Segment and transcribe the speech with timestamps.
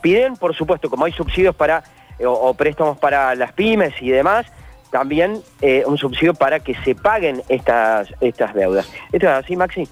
[0.00, 1.82] Piden, por supuesto, como hay subsidios para
[2.20, 4.46] eh, o, préstamos para las pymes y demás,
[4.92, 8.88] también eh, un subsidio para que se paguen estas, estas deudas.
[9.10, 9.88] ¿Esto es así, Maxi?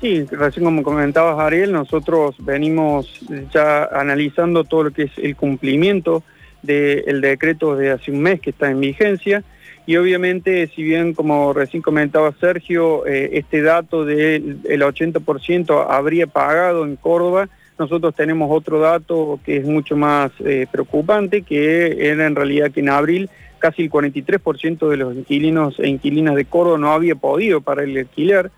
[0.00, 3.20] Sí, recién como comentabas Ariel, nosotros venimos
[3.52, 6.22] ya analizando todo lo que es el cumplimiento
[6.62, 9.44] del decreto de hace un mes que está en vigencia
[9.84, 16.86] y obviamente si bien como recién comentaba Sergio, eh, este dato del 80% habría pagado
[16.86, 22.34] en Córdoba, nosotros tenemos otro dato que es mucho más eh, preocupante, que era en
[22.34, 26.92] realidad que en abril casi el 43% de los inquilinos e inquilinas de Córdoba no
[26.92, 28.50] había podido para el alquiler.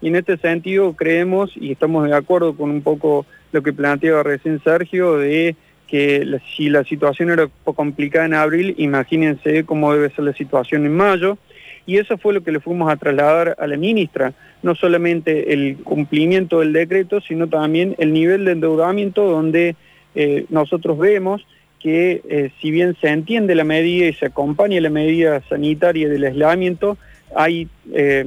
[0.00, 4.22] Y en este sentido creemos y estamos de acuerdo con un poco lo que planteaba
[4.22, 5.56] recién Sergio de
[5.88, 10.94] que si la situación era complicada en abril, imagínense cómo debe ser la situación en
[10.94, 11.38] mayo.
[11.88, 15.78] Y eso fue lo que le fuimos a trasladar a la ministra, no solamente el
[15.78, 19.74] cumplimiento del decreto, sino también el nivel de endeudamiento donde
[20.14, 21.46] eh, nosotros vemos
[21.80, 26.24] que eh, si bien se entiende la medida y se acompaña la medida sanitaria del
[26.24, 26.98] aislamiento,
[27.34, 28.22] hay eh,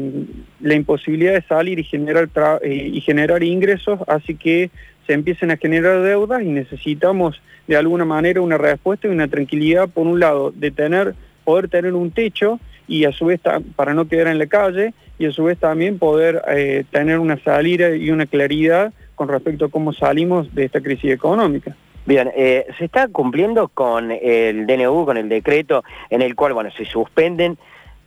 [0.60, 2.30] la imposibilidad de salir y generar,
[2.66, 4.72] y generar ingresos, así que
[5.06, 9.88] se empiecen a generar deudas y necesitamos de alguna manera una respuesta y una tranquilidad,
[9.88, 11.14] por un lado, de tener,
[11.44, 12.60] poder tener un techo
[12.92, 13.40] y a su vez
[13.78, 17.42] para no quedar en la calle y a su vez también poder eh, tener una
[17.42, 21.74] salida y una claridad con respecto a cómo salimos de esta crisis económica.
[22.06, 26.70] Bien, eh, se está cumpliendo con el DNU, con el decreto en el cual, bueno,
[26.72, 27.58] se suspenden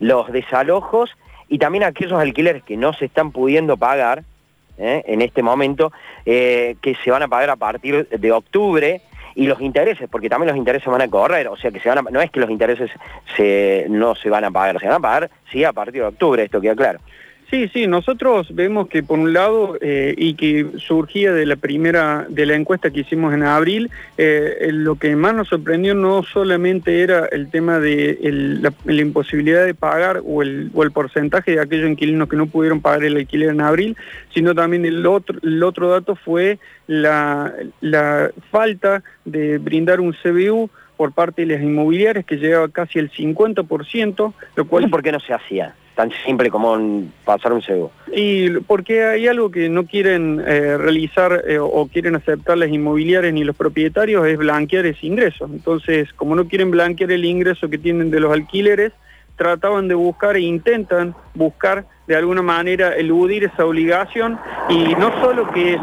[0.01, 1.11] los desalojos
[1.49, 4.23] y también aquellos alquileres que no se están pudiendo pagar
[4.77, 5.93] eh, en este momento,
[6.27, 9.01] que se van a pagar a partir de octubre
[9.35, 11.99] y los intereses, porque también los intereses van a correr, o sea que se van
[11.99, 12.91] a, no es que los intereses
[13.37, 16.43] se, no se van a pagar, se van a pagar sí a partir de octubre,
[16.43, 17.01] esto queda claro.
[17.50, 22.27] Sí, sí, nosotros vemos que por un lado, eh, y que surgía de la primera,
[22.28, 27.03] de la encuesta que hicimos en abril, eh, lo que más nos sorprendió no solamente
[27.03, 28.19] era el tema de
[28.61, 28.72] la,
[29.03, 33.50] imposibilidad de pagar o el, porcentaje de aquellos inquilinos que no pudieron pagar el alquiler
[33.50, 33.97] en abril,
[34.32, 37.53] sino también el otro, el otro dato fue la,
[38.50, 44.32] falta de brindar un CBU por parte de las inmobiliarias que llegaba casi el 50%,
[44.56, 44.65] lo.
[44.65, 45.75] ¿Por qué no se hacía?
[45.94, 47.93] Tan simple como pasar un cebo.
[48.12, 53.32] Y porque hay algo que no quieren eh, realizar eh, o quieren aceptar las inmobiliarias
[53.32, 55.47] ni los propietarios es blanquear ese ingreso.
[55.47, 58.93] Entonces, como no quieren blanquear el ingreso que tienen de los alquileres,
[59.37, 64.38] trataban de buscar e intentan buscar de alguna manera eludir esa obligación
[64.69, 65.78] y no solo que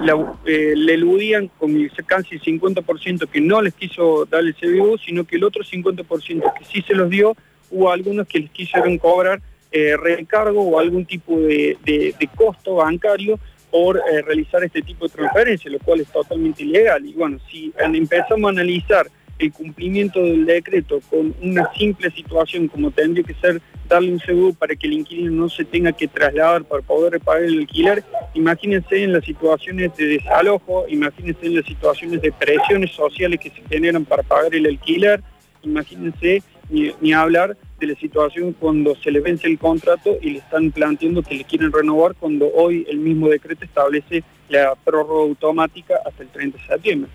[0.45, 1.73] eh, le eludían con
[2.05, 6.53] casi el 50% que no les quiso dar el CBU, sino que el otro 50%
[6.57, 7.35] que sí se los dio,
[7.71, 13.39] hubo algunos que les quisieron cobrar eh, recargo o algún tipo de, de, costo bancario
[13.69, 17.05] por eh, realizar este tipo de transferencia, lo cual es totalmente ilegal.
[17.05, 19.07] Y bueno, si empezamos a analizar
[19.39, 24.53] el cumplimiento del decreto con una simple situación como tendría que ser darle un seguro
[24.53, 29.03] para que el inquilino no se tenga que trasladar para poder pagar el alquiler, imagínense
[29.03, 34.05] en las situaciones de desalojo, imagínense en las situaciones de presiones sociales que se generan
[34.05, 35.21] para pagar el alquiler,
[35.63, 40.71] imagínense ni hablar de la situación cuando se le vence el contrato y le están
[40.71, 46.23] planteando que le quieren renovar cuando hoy el mismo decreto establece la prórroga automática hasta
[46.23, 47.11] el 30 de septiembre.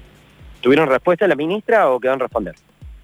[0.60, 2.54] ¿Tuvieron respuesta la ministra o quedan responder?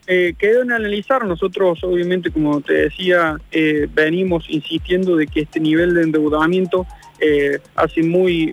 [0.09, 5.61] Eh, quedó en analizar, nosotros obviamente como te decía, eh, venimos insistiendo de que este
[5.61, 6.85] nivel de endeudamiento
[7.21, 8.53] eh, hace muy,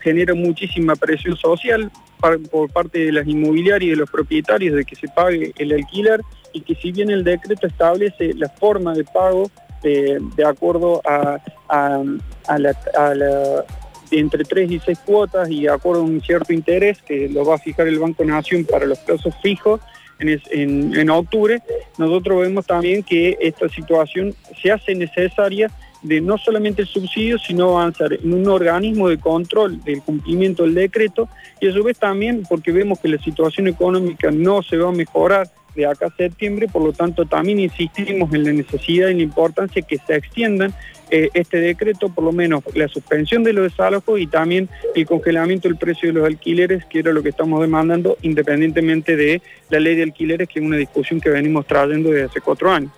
[0.00, 1.90] genera muchísima presión social
[2.20, 5.72] par, por parte de las inmobiliarias y de los propietarios de que se pague el
[5.72, 6.20] alquiler
[6.54, 9.50] y que si bien el decreto establece la forma de pago
[9.82, 11.38] eh, de acuerdo a,
[12.56, 13.64] la,
[14.10, 17.56] entre 3 y 6 cuotas y de acuerdo a un cierto interés que lo va
[17.56, 19.80] a fijar el Banco Nación para los plazos fijos
[20.20, 21.60] en, en, en octubre,
[21.98, 25.70] nosotros vemos también que esta situación se hace necesaria
[26.04, 30.74] de no solamente el subsidio, sino avanzar en un organismo de control del cumplimiento del
[30.74, 31.28] decreto
[31.60, 34.92] y a su vez también porque vemos que la situación económica no se va a
[34.92, 39.22] mejorar de acá a septiembre, por lo tanto también insistimos en la necesidad y la
[39.22, 40.74] importancia que se extiendan
[41.10, 45.68] eh, este decreto, por lo menos la suspensión de los desalojos y también el congelamiento
[45.68, 49.96] del precio de los alquileres, que era lo que estamos demandando, independientemente de la ley
[49.96, 52.90] de alquileres, que es una discusión que venimos trayendo desde hace cuatro años.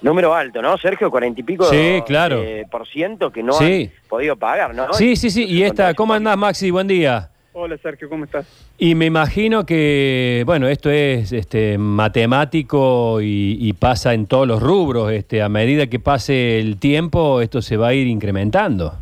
[0.00, 1.10] Número alto, ¿no, Sergio?
[1.10, 2.40] Cuarenta y pico sí, claro.
[2.42, 3.90] eh, por ciento que no sí.
[3.92, 4.92] han podido pagar, ¿no?
[4.92, 5.44] Sí, sí, sí.
[5.44, 6.70] Y esta, ¿cómo andás, Maxi?
[6.70, 7.30] Buen día.
[7.52, 8.46] Hola Sergio, ¿cómo estás?
[8.78, 14.62] Y me imagino que, bueno, esto es este, matemático y, y, pasa en todos los
[14.62, 15.10] rubros.
[15.12, 18.94] Este, a medida que pase el tiempo, esto se va a ir incrementando.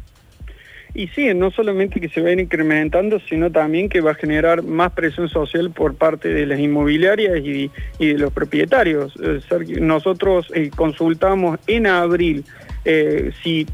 [0.96, 4.14] Y sí, no solamente que se va a ir incrementando, sino también que va a
[4.14, 9.12] generar más presión social por parte de las inmobiliarias y, de los propietarios.
[9.22, 9.40] Eh,
[9.78, 12.46] nosotros eh, consultamos en abril
[12.86, 13.66] eh, si,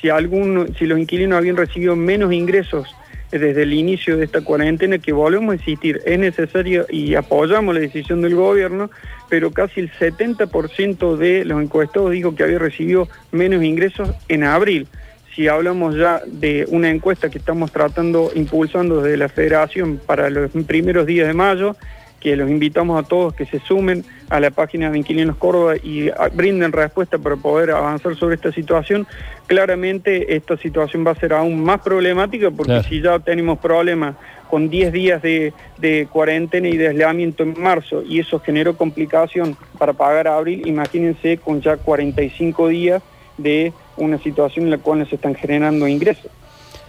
[0.00, 2.88] si, algún, si los inquilinos habían recibido menos ingresos
[3.30, 7.80] desde el inicio de esta cuarentena, que volvemos a insistir, es necesario y apoyamos la
[7.80, 8.90] decisión del gobierno,
[9.28, 14.86] pero casi el 70% de los encuestados dijo que había recibido menos ingresos en abril.
[15.34, 20.50] Si hablamos ya de una encuesta que estamos tratando, impulsando desde la federación para los
[20.66, 21.76] primeros días de mayo,
[22.20, 26.10] que los invitamos a todos que se sumen a la página de Inquilinos Córdoba y
[26.34, 29.06] brinden respuesta para poder avanzar sobre esta situación.
[29.46, 34.16] Claramente esta situación va a ser aún más problemática porque si ya tenemos problemas
[34.50, 39.56] con 10 días de, de, cuarentena y de aislamiento en marzo y eso generó complicación
[39.78, 43.02] para pagar a abril, imagínense con ya 45 días
[43.36, 46.30] de una situación en la cual se están generando ingresos.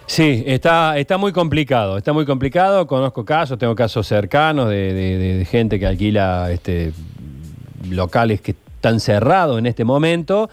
[0.09, 5.79] Sí, está, está muy complicado, está muy complicado, conozco casos, tengo casos cercanos de, gente
[5.79, 6.93] que alquila este,
[7.91, 10.49] locales que están cerrados en este momento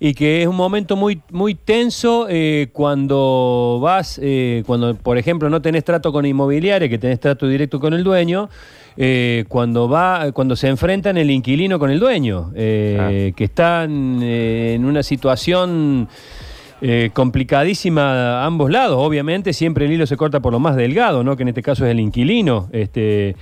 [0.00, 5.48] y que es un momento muy, muy tenso eh, cuando vas, eh, cuando por ejemplo
[5.48, 8.48] no tenés trato con inmobiliaria, que tenés trato directo con el dueño,
[9.00, 14.74] eh, cuando va, cuando se enfrentan el inquilino con el dueño, eh, que están eh,
[14.74, 16.08] en una situación
[17.12, 18.96] complicadísima a ambos lados.
[18.98, 21.36] Obviamente siempre el hilo se corta por lo más delgado, ¿no?
[21.36, 22.68] Que en este caso es el inquilino.
[22.72, 23.34] Este,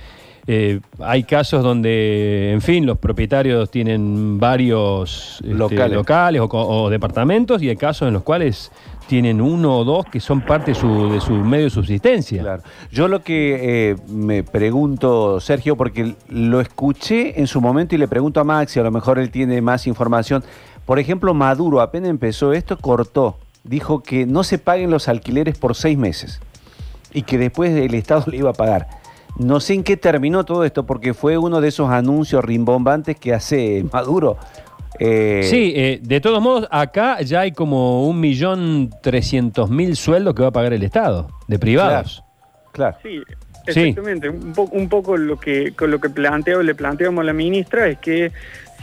[0.99, 7.75] hay casos donde, en fin, los propietarios tienen varios este, locales, o, departamentos y hay
[7.75, 8.71] casos en los cuales
[9.07, 12.41] tienen uno o dos que son parte de su, de su medio de subsistencia.
[12.41, 12.63] Claro.
[12.91, 18.07] Yo lo que eh, me pregunto, Sergio, porque lo escuché en su momento y le
[18.07, 20.43] pregunto a Maxi, a lo mejor él tiene más información.
[20.87, 25.75] Por ejemplo, Maduro apenas empezó esto, cortó, dijo que no se paguen los alquileres por
[25.75, 26.39] seis meses
[27.13, 28.87] y que después el Estado le iba a pagar.
[29.37, 33.35] No sé en qué terminó todo esto, porque fue uno de esos anuncios rimbombantes que
[33.35, 34.37] hace Maduro
[34.99, 40.33] eh, sí, eh, de todos modos, acá ya hay como un millón trescientos mil sueldos
[40.33, 42.23] que va a pagar el Estado, de privados.
[42.71, 42.97] Claro.
[43.03, 43.21] Sí,
[43.65, 44.29] exactamente.
[44.29, 48.31] Un, poco lo que, con lo que planteo, le planteamos a la ministra es que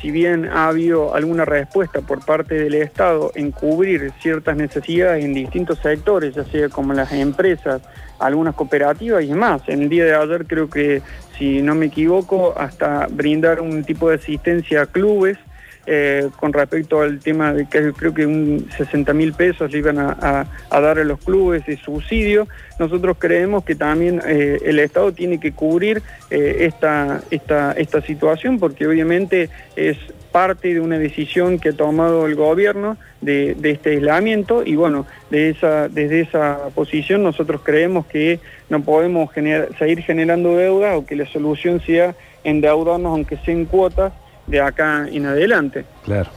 [0.04, 5.32] si bien ha habido alguna respuesta por parte del Estado en cubrir ciertas necesidades en
[5.32, 7.80] distintos sectores, ya sea como las empresas,
[8.18, 9.62] algunas cooperativas y demás.
[9.66, 11.00] En el día de ayer creo que,
[11.38, 15.38] si no me equivoco, hasta brindar un tipo de asistencia a clubes
[15.86, 19.98] eh, con respecto al tema de que creo que un 60 mil pesos le iban
[19.98, 22.48] a, dar a los clubes de subsidio,
[22.78, 28.58] nosotros creemos que también eh, el Estado tiene que cubrir eh, esta, esta, esta situación
[28.58, 29.98] porque obviamente es
[30.34, 34.64] parte de una decisión que ha tomado el gobierno de, este aislamiento.
[34.66, 40.96] Y bueno, de esa, desde esa posición nosotros creemos que no podemos seguir generando deuda
[40.96, 44.12] o que la solución sea endeudarnos aunque sea en cuotas
[44.46, 45.85] de acá en adelante.
[46.05, 46.31] Claro,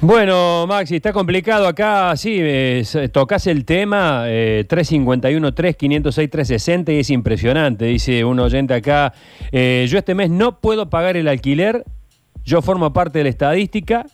[0.00, 8.24] Bueno, Maxi, está complicado acá, sí, eh, tocas el tema, 351-3-506-360 y es impresionante, dice
[8.24, 9.14] un oyente acá,
[9.50, 11.84] eh, yo este mes no puedo pagar el alquiler,
[12.44, 14.04] yo formo parte de la estadística,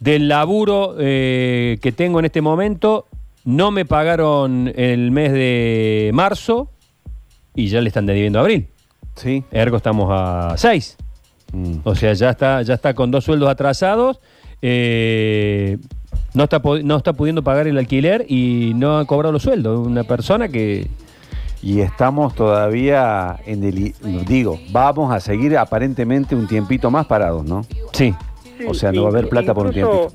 [0.00, 3.06] del laburo eh, que tengo en este momento,
[3.44, 6.70] no me pagaron el mes de marzo
[7.54, 8.68] y ya le están debiendo abril.
[9.14, 9.44] Sí.
[9.50, 10.96] Ergo estamos a 6.
[11.52, 11.76] Mm.
[11.84, 14.20] O sea, ya está, ya está con dos sueldos atrasados,
[14.62, 15.78] eh,
[16.34, 19.86] no, está, no está pudiendo pagar el alquiler y no ha cobrado los sueldos.
[19.86, 20.88] Una persona que...
[21.62, 23.94] Y estamos todavía en el...
[24.26, 27.66] Digo, vamos a seguir aparentemente un tiempito más parados, ¿no?
[27.92, 28.14] Sí.
[28.66, 30.12] o sea, no va a haber plata por un tiempito.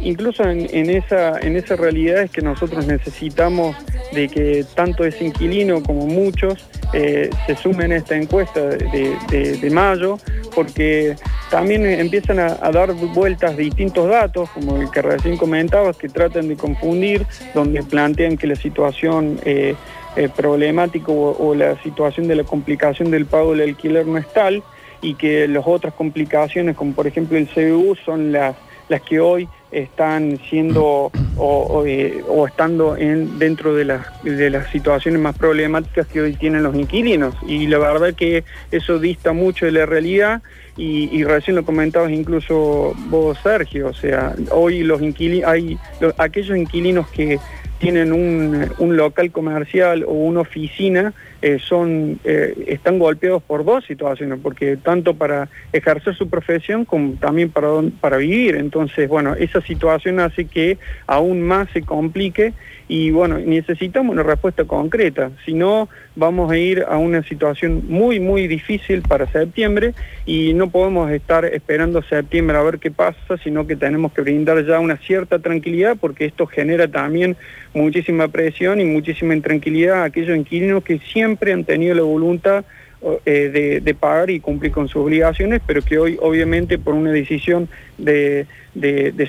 [0.00, 3.76] Incluso en, esa, en esa realidad es que nosotros necesitamos
[4.12, 10.18] de que tanto ese inquilino como muchos eh, se sumen a esta encuesta de, mayo,
[10.54, 11.16] porque
[11.50, 16.56] también empiezan a, dar vueltas distintos datos, como el que recién comentabas, que tratan de
[16.56, 19.74] confundir, donde plantean que la situación eh,
[20.16, 24.62] eh, problemática o, la situación de la complicación del pago del alquiler no es tal,
[25.02, 28.56] y que las otras complicaciones, como por ejemplo el CBU, son las,
[28.88, 35.20] las que hoy están siendo o, eh, estando en, dentro de las, de las situaciones
[35.20, 37.34] más problemáticas que hoy tienen los inquilinos.
[37.46, 40.42] Y la verdad que eso dista mucho de la realidad
[40.76, 45.76] y, recién lo comentabas incluso vos, Sergio, o sea, hoy los inquilinos, hay
[46.18, 47.40] aquellos inquilinos que
[47.80, 53.84] tienen un, un local comercial o una oficina eh, son, eh, están golpeados por dos
[53.84, 57.68] situaciones, porque tanto para ejercer su profesión como también para,
[58.00, 58.56] para vivir.
[58.56, 62.54] Entonces, bueno, esa situación hace que aún más se complique
[62.88, 68.18] y bueno, necesitamos una respuesta concreta, si no vamos a ir a una situación muy,
[68.18, 69.92] muy difícil para septiembre
[70.24, 74.64] y no podemos estar esperando septiembre a ver qué pasa, sino que tenemos que brindar
[74.64, 77.36] ya una cierta tranquilidad porque esto genera también
[77.74, 82.64] muchísima presión y muchísima intranquilidad a aquellos inquilinos que siempre han tenido la voluntad
[83.00, 87.68] eh, de, pagar y cumplir con sus obligaciones, pero que hoy obviamente por una decisión
[87.96, 88.44] de,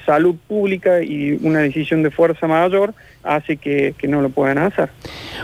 [0.08, 4.90] salud pública y una decisión de fuerza mayor hace que, no lo puedan hacer.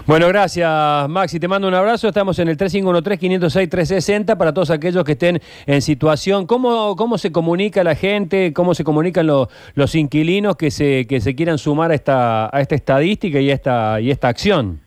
[0.07, 5.11] Bueno, gracias Maxi, te mando un abrazo, estamos en el 3513-506-360 para todos aquellos que
[5.11, 10.71] estén en situación, ¿cómo, cómo se comunica la gente, cómo se comunican los inquilinos que
[10.71, 14.84] se, que se quieran sumar a esta, a esta estadística y esta, y esta acción?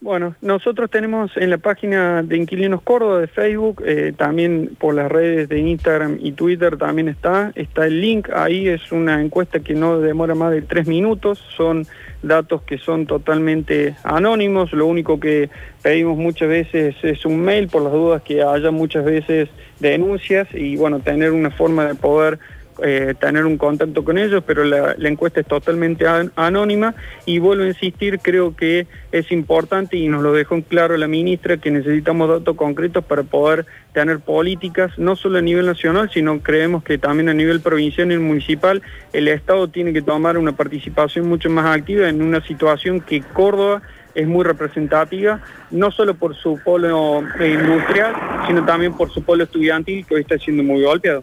[0.00, 5.10] Bueno, nosotros tenemos en la página de Inquilinos Córdoba de Facebook, eh, también por las
[5.10, 9.74] redes de Instagram y Twitter también está, está el link, ahí es una encuesta que
[9.74, 11.84] no demora más de tres minutos, son
[12.22, 15.50] datos que son totalmente anónimos, lo único que
[15.82, 19.48] pedimos muchas veces es un mail por las dudas que haya muchas veces
[19.80, 22.38] denuncias y bueno, tener una forma de poder
[22.82, 26.06] eh, tener un contacto con ellos, pero la, encuesta es totalmente
[26.36, 26.94] anónima
[27.26, 31.08] y vuelvo a insistir, creo que es importante y nos lo dejó en claro la
[31.08, 36.40] ministra que necesitamos datos concretos para poder tener políticas, no solo a nivel nacional, sino
[36.40, 38.82] creemos que también a nivel provincial y municipal
[39.12, 43.82] el Estado tiene que tomar una participación mucho más activa en una situación que Córdoba
[44.14, 48.14] es muy representativa, no solo por su polo eh, industrial,
[48.46, 51.22] sino también por su polo estudiantil que hoy está siendo muy golpeado.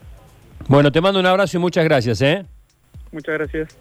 [0.68, 2.46] Bueno, te mando un abrazo y muchas gracias, ¿eh?
[3.12, 3.78] Muchas gracias.